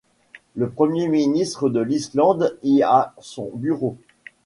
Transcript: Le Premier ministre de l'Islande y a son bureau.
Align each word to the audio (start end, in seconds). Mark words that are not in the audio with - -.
Le 0.55 0.67
Premier 0.67 1.07
ministre 1.07 1.69
de 1.69 1.79
l'Islande 1.79 2.57
y 2.63 2.81
a 2.81 3.13
son 3.19 3.51
bureau. 3.53 3.97